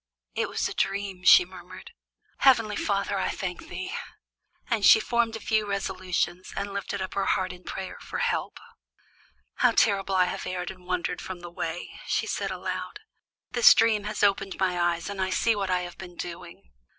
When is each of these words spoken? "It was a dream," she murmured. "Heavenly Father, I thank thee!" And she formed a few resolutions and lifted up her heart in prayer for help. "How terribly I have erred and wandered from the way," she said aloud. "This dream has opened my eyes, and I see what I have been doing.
"It 0.33 0.49
was 0.49 0.67
a 0.67 0.73
dream," 0.73 1.23
she 1.25 1.45
murmured. 1.45 1.91
"Heavenly 2.39 2.75
Father, 2.75 3.19
I 3.19 3.29
thank 3.29 3.67
thee!" 3.67 3.93
And 4.67 4.83
she 4.83 4.99
formed 4.99 5.35
a 5.35 5.39
few 5.39 5.67
resolutions 5.67 6.51
and 6.57 6.73
lifted 6.73 7.03
up 7.03 7.13
her 7.13 7.27
heart 7.27 7.53
in 7.53 7.63
prayer 7.63 7.99
for 7.99 8.17
help. 8.17 8.59
"How 9.57 9.73
terribly 9.73 10.15
I 10.15 10.25
have 10.25 10.47
erred 10.47 10.71
and 10.71 10.87
wandered 10.87 11.21
from 11.21 11.41
the 11.41 11.51
way," 11.51 11.99
she 12.07 12.25
said 12.25 12.49
aloud. 12.49 13.01
"This 13.51 13.75
dream 13.75 14.05
has 14.05 14.23
opened 14.23 14.57
my 14.59 14.79
eyes, 14.81 15.07
and 15.07 15.21
I 15.21 15.29
see 15.29 15.55
what 15.55 15.69
I 15.69 15.81
have 15.81 15.99
been 15.99 16.15
doing. 16.15 16.71